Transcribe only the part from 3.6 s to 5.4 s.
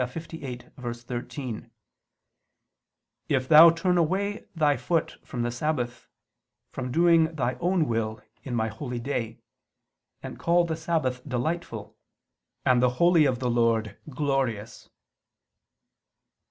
turn away thy foot